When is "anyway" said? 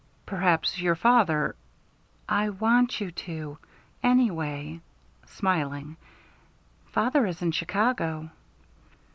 4.01-4.81